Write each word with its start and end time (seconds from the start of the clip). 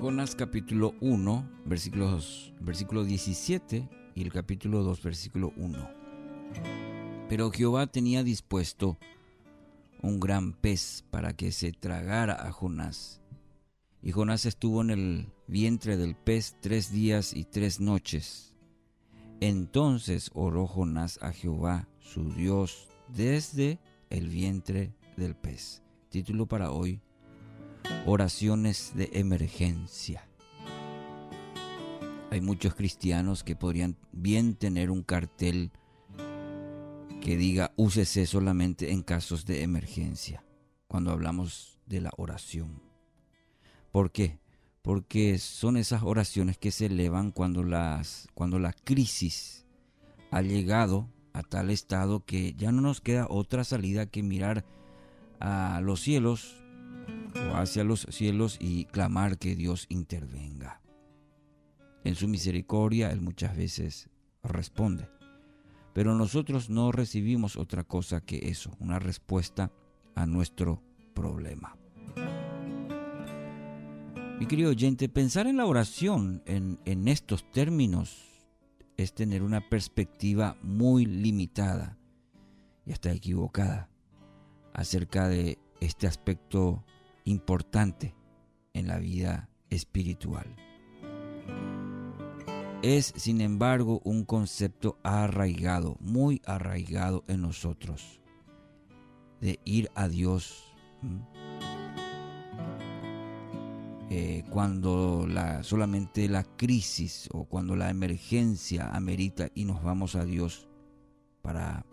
Jonás 0.00 0.36
capítulo 0.36 0.94
1, 1.00 1.50
versículos, 1.64 2.52
versículo 2.60 3.04
17 3.04 3.88
y 4.14 4.22
el 4.22 4.32
capítulo 4.32 4.84
2, 4.84 5.02
versículo 5.02 5.52
1. 5.56 5.90
Pero 7.28 7.50
Jehová 7.50 7.88
tenía 7.88 8.22
dispuesto 8.22 8.96
un 10.00 10.20
gran 10.20 10.52
pez 10.52 11.04
para 11.10 11.32
que 11.32 11.50
se 11.50 11.72
tragara 11.72 12.46
a 12.46 12.52
Jonás. 12.52 13.20
Y 14.00 14.12
Jonás 14.12 14.46
estuvo 14.46 14.82
en 14.82 14.90
el 14.90 15.32
vientre 15.48 15.96
del 15.96 16.14
pez 16.14 16.56
tres 16.60 16.92
días 16.92 17.34
y 17.34 17.42
tres 17.42 17.80
noches. 17.80 18.54
Entonces 19.40 20.30
oró 20.32 20.68
Jonás 20.68 21.18
a 21.22 21.32
Jehová, 21.32 21.88
su 21.98 22.32
Dios, 22.34 22.88
desde 23.08 23.80
el 24.10 24.28
vientre 24.28 24.94
del 25.16 25.34
pez. 25.34 25.82
Título 26.08 26.46
para 26.46 26.70
hoy, 26.70 27.00
Oraciones 28.10 28.92
de 28.94 29.10
emergencia. 29.12 30.26
Hay 32.30 32.40
muchos 32.40 32.74
cristianos 32.74 33.44
que 33.44 33.54
podrían 33.54 33.98
bien 34.12 34.54
tener 34.54 34.90
un 34.90 35.02
cartel 35.02 35.72
que 37.20 37.36
diga 37.36 37.70
úsese 37.76 38.24
solamente 38.24 38.92
en 38.92 39.02
casos 39.02 39.44
de 39.44 39.62
emergencia, 39.62 40.42
cuando 40.86 41.10
hablamos 41.10 41.80
de 41.84 42.00
la 42.00 42.10
oración. 42.16 42.80
¿Por 43.92 44.10
qué? 44.10 44.38
Porque 44.80 45.38
son 45.38 45.76
esas 45.76 46.02
oraciones 46.02 46.56
que 46.56 46.70
se 46.70 46.86
elevan 46.86 47.30
cuando, 47.30 47.62
las, 47.62 48.26
cuando 48.32 48.58
la 48.58 48.72
crisis 48.72 49.66
ha 50.30 50.40
llegado 50.40 51.10
a 51.34 51.42
tal 51.42 51.68
estado 51.68 52.24
que 52.24 52.54
ya 52.54 52.72
no 52.72 52.80
nos 52.80 53.02
queda 53.02 53.26
otra 53.28 53.64
salida 53.64 54.06
que 54.06 54.22
mirar 54.22 54.64
a 55.40 55.82
los 55.82 56.00
cielos 56.00 56.64
hacia 57.54 57.84
los 57.84 58.06
cielos 58.10 58.56
y 58.60 58.84
clamar 58.86 59.38
que 59.38 59.56
Dios 59.56 59.86
intervenga. 59.88 60.80
En 62.04 62.14
su 62.14 62.28
misericordia 62.28 63.10
Él 63.10 63.20
muchas 63.20 63.56
veces 63.56 64.08
responde. 64.42 65.08
Pero 65.92 66.14
nosotros 66.14 66.70
no 66.70 66.92
recibimos 66.92 67.56
otra 67.56 67.84
cosa 67.84 68.20
que 68.20 68.48
eso, 68.48 68.70
una 68.78 68.98
respuesta 68.98 69.72
a 70.14 70.26
nuestro 70.26 70.82
problema. 71.14 71.76
Mi 74.38 74.46
querido 74.46 74.70
oyente, 74.70 75.08
pensar 75.08 75.48
en 75.48 75.56
la 75.56 75.66
oración 75.66 76.42
en, 76.46 76.78
en 76.84 77.08
estos 77.08 77.50
términos 77.50 78.28
es 78.96 79.12
tener 79.12 79.42
una 79.42 79.68
perspectiva 79.68 80.56
muy 80.62 81.06
limitada 81.06 81.98
y 82.86 82.92
hasta 82.92 83.12
equivocada 83.12 83.88
acerca 84.72 85.28
de 85.28 85.58
este 85.80 86.06
aspecto 86.06 86.84
importante 87.28 88.14
en 88.72 88.88
la 88.88 88.98
vida 88.98 89.48
espiritual. 89.70 90.46
Es, 92.82 93.12
sin 93.16 93.40
embargo, 93.40 94.00
un 94.04 94.24
concepto 94.24 94.98
arraigado, 95.02 95.96
muy 96.00 96.40
arraigado 96.46 97.24
en 97.28 97.42
nosotros, 97.42 98.20
de 99.40 99.58
ir 99.64 99.90
a 99.94 100.08
Dios 100.08 100.64
eh, 104.10 104.44
cuando 104.50 105.26
la, 105.28 105.62
solamente 105.64 106.28
la 106.28 106.44
crisis 106.44 107.28
o 107.32 107.44
cuando 107.44 107.76
la 107.76 107.90
emergencia 107.90 108.88
amerita 108.94 109.48
y 109.54 109.64
nos 109.64 109.82
vamos 109.82 110.14
a 110.14 110.24
Dios 110.24 110.68
para 111.42 111.84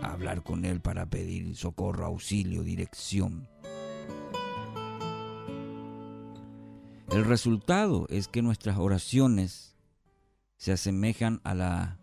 hablar 0.00 0.42
con 0.42 0.64
Él, 0.64 0.80
para 0.80 1.06
pedir 1.06 1.56
socorro, 1.56 2.06
auxilio, 2.06 2.62
dirección. 2.62 3.48
El 7.16 7.24
resultado 7.24 8.06
es 8.10 8.28
que 8.28 8.42
nuestras 8.42 8.76
oraciones 8.76 9.74
se 10.58 10.72
asemejan 10.72 11.40
a 11.44 11.54
la, 11.54 11.98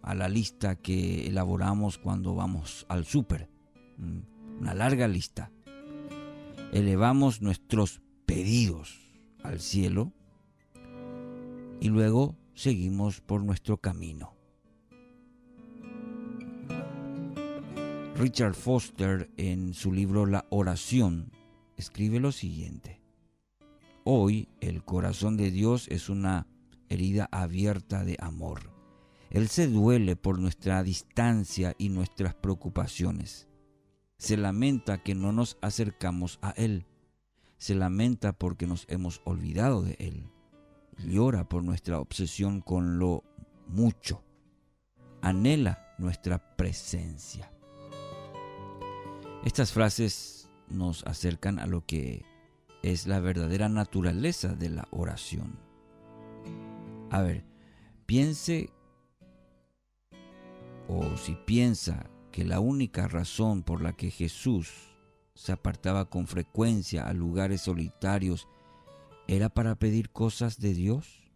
a, 0.00 0.14
la 0.14 0.30
lista 0.30 0.76
que 0.76 1.26
elaboramos 1.26 1.98
cuando 1.98 2.34
vamos 2.34 2.86
al 2.88 3.04
súper. 3.04 3.50
Mm, 3.98 4.20
una 4.60 4.72
larga 4.72 5.08
lista. 5.08 5.52
Elevamos 6.72 7.42
nuestros 7.42 8.00
pedidos 8.24 8.98
al 9.42 9.60
cielo 9.60 10.14
y 11.78 11.90
luego 11.90 12.38
seguimos 12.54 13.20
por 13.20 13.44
nuestro 13.44 13.76
camino. 13.76 14.32
Richard 18.16 18.54
Foster 18.54 19.30
en 19.36 19.74
su 19.74 19.92
libro 19.92 20.24
La 20.24 20.46
oración 20.48 21.30
escribe 21.76 22.20
lo 22.20 22.32
siguiente. 22.32 22.99
Hoy 24.04 24.48
el 24.60 24.84
corazón 24.84 25.36
de 25.36 25.50
Dios 25.50 25.86
es 25.88 26.08
una 26.08 26.46
herida 26.88 27.28
abierta 27.30 28.04
de 28.04 28.16
amor. 28.20 28.72
Él 29.30 29.48
se 29.48 29.68
duele 29.68 30.16
por 30.16 30.38
nuestra 30.38 30.82
distancia 30.82 31.74
y 31.78 31.88
nuestras 31.88 32.34
preocupaciones. 32.34 33.48
Se 34.18 34.36
lamenta 34.36 35.02
que 35.02 35.14
no 35.14 35.32
nos 35.32 35.56
acercamos 35.60 36.38
a 36.42 36.50
Él 36.50 36.86
se 37.60 37.74
lamenta 37.74 38.32
porque 38.32 38.66
nos 38.66 38.86
hemos 38.88 39.20
olvidado 39.24 39.82
de 39.82 39.94
Él. 39.98 40.26
Llora 40.96 41.46
por 41.46 41.62
nuestra 41.62 42.00
obsesión 42.00 42.62
con 42.62 42.98
lo 42.98 43.22
mucho. 43.68 44.24
Anhela 45.20 45.94
nuestra 45.98 46.56
presencia. 46.56 47.52
Estas 49.44 49.72
frases 49.72 50.48
nos 50.68 51.04
acercan 51.04 51.58
a 51.58 51.66
lo 51.66 51.84
que 51.84 52.24
es 52.82 53.06
la 53.06 53.20
verdadera 53.20 53.68
naturaleza 53.68 54.54
de 54.54 54.70
la 54.70 54.88
oración. 54.90 55.58
A 57.10 57.22
ver, 57.22 57.44
piense 58.06 58.70
o 60.88 61.16
si 61.16 61.34
piensa 61.34 62.10
que 62.32 62.44
la 62.44 62.60
única 62.60 63.08
razón 63.08 63.62
por 63.62 63.82
la 63.82 63.92
que 63.92 64.10
Jesús 64.10 64.70
se 65.34 65.52
apartaba 65.52 66.10
con 66.10 66.26
frecuencia 66.26 67.06
a 67.06 67.12
lugares 67.12 67.62
solitarios, 67.62 68.48
¿era 69.26 69.48
para 69.48 69.76
pedir 69.76 70.10
cosas 70.10 70.58
de 70.58 70.74
Dios? 70.74 71.30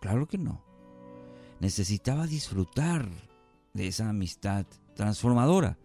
Claro 0.00 0.26
que 0.26 0.38
no. 0.38 0.64
Necesitaba 1.60 2.26
disfrutar 2.26 3.08
de 3.72 3.88
esa 3.88 4.08
amistad 4.08 4.66
transformadora, 4.94 5.78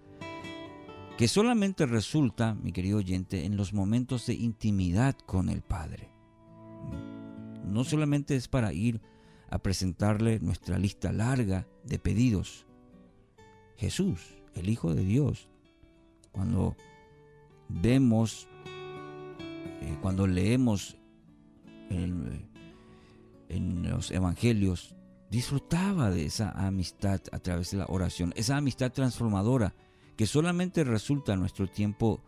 que 1.21 1.27
solamente 1.27 1.85
resulta, 1.85 2.55
mi 2.55 2.71
querido 2.71 2.97
oyente, 2.97 3.45
en 3.45 3.55
los 3.55 3.73
momentos 3.73 4.25
de 4.25 4.33
intimidad 4.33 5.15
con 5.27 5.49
el 5.49 5.61
Padre. 5.61 6.09
No 7.63 7.83
solamente 7.83 8.35
es 8.35 8.47
para 8.47 8.73
ir 8.73 9.03
a 9.51 9.59
presentarle 9.59 10.39
nuestra 10.39 10.79
lista 10.79 11.11
larga 11.11 11.67
de 11.83 11.99
pedidos. 11.99 12.65
Jesús, 13.77 14.33
el 14.55 14.67
Hijo 14.67 14.95
de 14.95 15.03
Dios, 15.03 15.47
cuando 16.31 16.75
vemos, 17.69 18.47
eh, 18.65 19.95
cuando 20.01 20.25
leemos 20.25 20.97
en, 21.91 22.49
en 23.47 23.91
los 23.91 24.09
evangelios, 24.09 24.95
disfrutaba 25.29 26.09
de 26.09 26.25
esa 26.25 26.49
amistad 26.49 27.21
a 27.31 27.37
través 27.37 27.69
de 27.69 27.77
la 27.77 27.85
oración, 27.89 28.33
esa 28.35 28.57
amistad 28.57 28.91
transformadora 28.91 29.75
que 30.21 30.27
solamente 30.27 30.83
resulta 30.83 31.35
nuestro 31.35 31.65
tiempo 31.65 32.21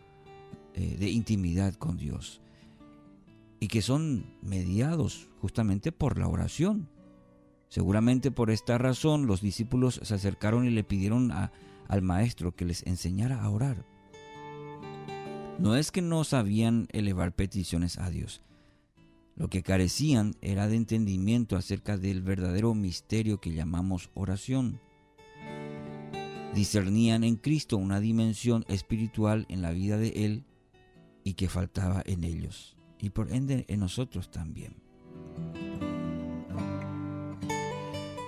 eh, 0.73 0.97
de 0.99 1.11
intimidad 1.11 1.75
con 1.75 1.95
Dios 1.95 2.41
y 3.59 3.67
que 3.67 3.83
son 3.83 4.35
mediados 4.41 5.29
justamente 5.41 5.91
por 5.91 6.17
la 6.17 6.27
oración. 6.27 6.89
Seguramente 7.69 8.31
por 8.31 8.49
esta 8.49 8.79
razón 8.79 9.27
los 9.27 9.41
discípulos 9.41 9.99
se 10.01 10.15
acercaron 10.15 10.65
y 10.65 10.71
le 10.71 10.83
pidieron 10.83 11.31
al 11.31 12.01
maestro 12.01 12.55
que 12.55 12.65
les 12.65 12.81
enseñara 12.87 13.43
a 13.43 13.49
orar. 13.51 13.85
No 15.59 15.75
es 15.75 15.91
que 15.91 16.01
no 16.01 16.23
sabían 16.23 16.87
elevar 16.93 17.35
peticiones 17.35 17.99
a 17.99 18.09
Dios. 18.09 18.41
Lo 19.35 19.49
que 19.49 19.61
carecían 19.61 20.33
era 20.41 20.67
de 20.67 20.77
entendimiento 20.77 21.57
acerca 21.57 21.99
del 21.99 22.23
verdadero 22.23 22.73
misterio 22.73 23.39
que 23.39 23.53
llamamos 23.53 24.09
oración. 24.15 24.81
Discernían 26.55 27.23
en 27.23 27.35
Cristo 27.35 27.77
una 27.77 27.99
dimensión 27.99 28.63
espiritual 28.67 29.45
en 29.49 29.61
la 29.61 29.71
vida 29.71 29.97
de 29.97 30.25
Él 30.25 30.45
y 31.23 31.33
que 31.33 31.49
faltaba 31.49 32.03
en 32.05 32.23
ellos, 32.23 32.77
y 32.99 33.09
por 33.09 33.31
ende 33.31 33.65
en 33.67 33.79
nosotros 33.79 34.29
también. 34.29 34.75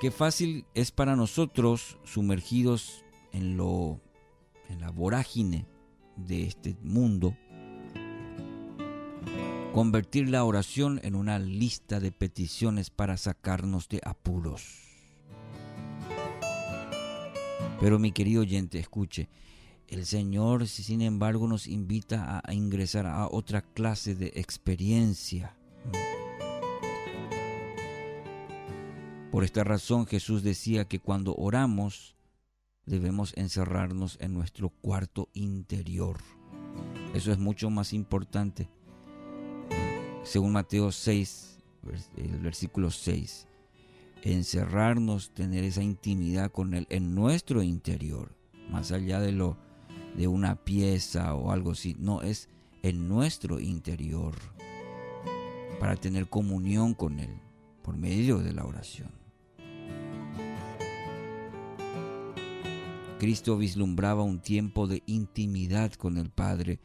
Qué 0.01 0.12
fácil 0.12 0.66
es 0.74 0.92
para 0.92 1.16
nosotros, 1.16 1.98
sumergidos 2.04 3.04
en 3.31 3.57
lo 3.57 4.01
en 4.69 4.81
la 4.81 4.89
vorágine 4.89 5.68
de 6.16 6.44
este 6.44 6.75
mundo, 6.81 7.36
convertir 9.74 10.30
la 10.30 10.44
oración 10.44 11.00
en 11.04 11.16
una 11.16 11.39
lista 11.39 12.00
de 12.00 12.12
peticiones 12.12 12.89
para 12.89 13.18
sacarnos 13.18 13.88
de 13.89 14.01
apuros. 14.04 14.84
Pero 17.80 18.00
mi 18.00 18.12
querido 18.12 18.42
oyente, 18.42 18.80
escuche, 18.80 19.30
el 19.88 20.06
Señor 20.06 20.68
sin 20.68 21.01
embargo 21.01 21.48
nos 21.48 21.68
invita 21.68 22.42
a 22.44 22.54
ingresar 22.54 23.06
a 23.06 23.27
otra 23.27 23.62
clase 23.62 24.16
de 24.16 24.31
experiencia 24.36 25.56
Por 29.36 29.44
esta 29.44 29.66
razón 29.66 30.07
Jesús 30.07 30.44
decía 30.44 30.88
que 30.88 31.01
cuando 31.01 31.36
oramos 31.36 32.16
debemos 32.86 33.33
encerrarnos 33.36 34.18
en 34.21 34.33
nuestro 34.33 34.69
cuarto 34.69 35.28
interior. 35.33 36.19
Eso 37.13 37.33
es 37.33 37.38
mucho 37.38 37.69
más 37.69 37.92
importante. 37.92 38.69
Según 40.24 40.54
Mateo 40.54 40.89
6, 40.89 41.60
el 42.16 42.39
versículo 42.39 42.89
6, 42.89 43.45
encerrarnos, 44.25 45.30
tener 45.30 45.63
esa 45.63 45.83
intimidad 45.83 46.51
con 46.51 46.74
Él 46.74 46.88
en 46.89 47.13
nuestro 47.13 47.62
interior, 47.62 48.36
más 48.72 48.92
allá 48.92 49.19
de 49.19 49.31
lo 49.31 49.57
de 50.18 50.27
una 50.27 50.56
pieza 50.56 51.36
o 51.36 51.51
algo 51.51 51.72
así, 51.72 51.95
no 52.00 52.22
es 52.24 52.50
en 52.81 53.07
nuestro 53.07 53.60
interior 53.60 54.36
para 55.80 55.95
tener 55.95 56.27
comunión 56.27 56.94
con 56.95 57.19
Él 57.19 57.30
por 57.83 57.95
medio 57.95 58.39
de 58.39 58.54
la 58.54 58.66
oración. 58.66 59.12
Cristo 63.19 63.57
vislumbraba 63.57 64.24
un 64.24 64.39
tiempo 64.39 64.88
de 64.88 65.04
intimidad 65.06 65.94
con 65.94 66.18
el 66.18 66.30
Padre, 66.30 66.80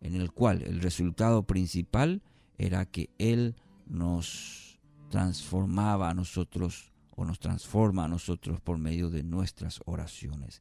en 0.00 0.14
el 0.14 0.32
cual 0.32 0.62
el 0.62 0.80
resultado 0.80 1.42
principal 1.42 2.22
era 2.58 2.86
que 2.86 3.10
Él 3.18 3.54
nos 3.86 4.75
transformaba 5.16 6.10
a 6.10 6.14
nosotros 6.14 6.92
o 7.16 7.24
nos 7.24 7.38
transforma 7.38 8.04
a 8.04 8.08
nosotros 8.08 8.60
por 8.60 8.76
medio 8.76 9.08
de 9.08 9.22
nuestras 9.22 9.80
oraciones. 9.86 10.60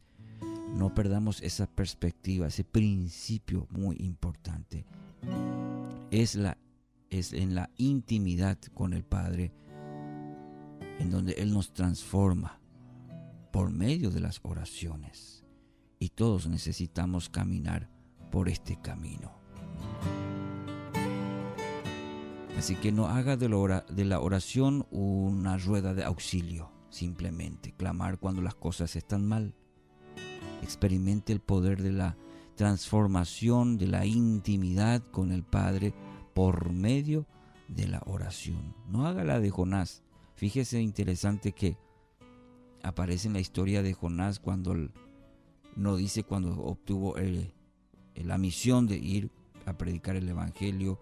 No 0.73 0.93
perdamos 0.93 1.41
esa 1.41 1.67
perspectiva, 1.67 2.47
ese 2.47 2.63
principio 2.63 3.67
muy 3.69 3.97
importante. 3.99 4.85
Es, 6.09 6.35
la, 6.35 6.57
es 7.09 7.33
en 7.33 7.53
la 7.53 7.69
intimidad 7.75 8.57
con 8.73 8.93
el 8.93 9.03
Padre 9.03 9.51
en 10.99 11.11
donde 11.11 11.33
Él 11.33 11.53
nos 11.53 11.73
transforma 11.73 12.61
por 13.51 13.71
medio 13.71 14.09
de 14.09 14.21
las 14.21 14.39
oraciones. 14.41 15.43
Y 15.99 16.11
todos 16.11 16.47
necesitamos 16.47 17.27
caminar 17.27 17.89
por 18.31 18.47
este 18.47 18.79
camino. 18.81 19.33
Así 22.65 22.77
que 22.77 22.91
no 22.91 23.05
haga 23.05 23.37
de 23.37 24.05
la 24.05 24.19
oración 24.19 24.87
una 24.89 25.55
rueda 25.55 25.93
de 25.93 26.03
auxilio, 26.03 26.71
simplemente 26.89 27.73
clamar 27.73 28.17
cuando 28.17 28.41
las 28.41 28.55
cosas 28.55 28.95
están 28.95 29.23
mal. 29.23 29.53
Experimente 30.63 31.31
el 31.31 31.41
poder 31.41 31.83
de 31.83 31.91
la 31.91 32.17
transformación, 32.55 33.77
de 33.77 33.85
la 33.85 34.07
intimidad 34.07 35.03
con 35.11 35.31
el 35.31 35.43
Padre 35.43 35.93
por 36.33 36.71
medio 36.71 37.27
de 37.67 37.87
la 37.87 38.01
oración. 38.07 38.73
No 38.89 39.05
haga 39.05 39.23
la 39.23 39.39
de 39.39 39.51
Jonás. 39.51 40.01
Fíjese 40.33 40.81
interesante 40.81 41.51
que 41.51 41.77
aparece 42.81 43.27
en 43.27 43.33
la 43.33 43.41
historia 43.41 43.83
de 43.83 43.93
Jonás 43.93 44.39
cuando 44.39 44.75
no 45.75 45.95
dice 45.97 46.23
cuando 46.23 46.59
obtuvo 46.63 47.13
la 48.15 48.37
misión 48.39 48.87
de 48.87 48.97
ir 48.97 49.29
a 49.67 49.77
predicar 49.77 50.15
el 50.15 50.27
Evangelio, 50.27 50.99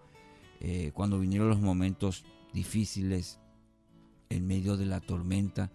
eh, 0.60 0.92
cuando 0.94 1.18
vinieron 1.18 1.48
los 1.48 1.60
momentos 1.60 2.24
difíciles 2.52 3.40
en 4.28 4.46
medio 4.46 4.76
de 4.76 4.86
la 4.86 5.00
tormenta, 5.00 5.70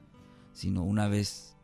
sino 0.53 0.83
una 0.83 1.07
vez 1.07 1.55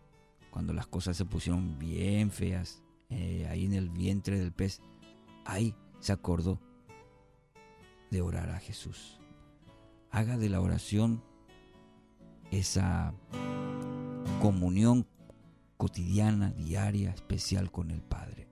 cuando 0.51 0.73
las 0.73 0.87
cosas 0.87 1.17
se 1.17 1.25
pusieron 1.25 1.77
bien 1.79 2.31
feas, 2.31 2.81
eh, 3.09 3.47
ahí 3.49 3.65
en 3.65 3.73
el 3.73 3.89
vientre 3.89 4.39
del 4.39 4.51
pez, 4.51 4.81
ahí 5.43 5.75
se 5.99 6.13
acordó 6.13 6.59
de 8.11 8.21
orar 8.21 8.49
a 8.49 8.59
Jesús. 8.59 9.19
Haga 10.11 10.37
de 10.37 10.49
la 10.49 10.61
oración 10.61 11.21
esa 12.51 13.13
comunión 14.41 15.07
cotidiana, 15.77 16.51
diaria, 16.51 17.11
especial 17.11 17.71
con 17.71 17.91
el 17.91 18.01
Padre. 18.01 18.47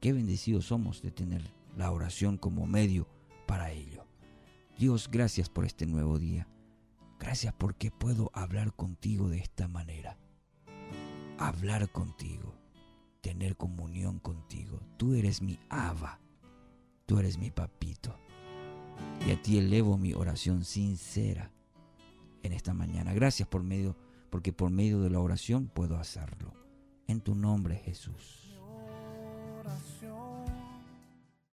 Qué 0.00 0.12
bendecidos 0.12 0.66
somos 0.66 1.02
de 1.02 1.10
tener 1.10 1.42
la 1.76 1.90
oración 1.90 2.38
como 2.38 2.66
medio 2.66 3.08
para 3.46 3.72
ello. 3.72 3.99
Dios, 4.80 5.10
gracias 5.10 5.50
por 5.50 5.66
este 5.66 5.84
nuevo 5.84 6.18
día. 6.18 6.48
Gracias 7.18 7.52
porque 7.52 7.90
puedo 7.90 8.30
hablar 8.32 8.72
contigo 8.72 9.28
de 9.28 9.36
esta 9.36 9.68
manera. 9.68 10.16
Hablar 11.36 11.92
contigo, 11.92 12.54
tener 13.20 13.58
comunión 13.58 14.20
contigo. 14.20 14.80
Tú 14.96 15.12
eres 15.12 15.42
mi 15.42 15.58
Aba, 15.68 16.18
tú 17.04 17.18
eres 17.18 17.36
mi 17.36 17.50
papito. 17.50 18.16
Y 19.26 19.32
a 19.32 19.42
ti 19.42 19.58
elevo 19.58 19.98
mi 19.98 20.14
oración 20.14 20.64
sincera 20.64 21.52
en 22.42 22.54
esta 22.54 22.72
mañana. 22.72 23.12
Gracias 23.12 23.46
por 23.46 23.62
medio 23.62 23.98
porque 24.30 24.54
por 24.54 24.70
medio 24.70 25.02
de 25.02 25.10
la 25.10 25.20
oración 25.20 25.68
puedo 25.68 25.98
hacerlo. 25.98 26.54
En 27.06 27.20
tu 27.20 27.34
nombre, 27.34 27.76
Jesús. 27.76 28.58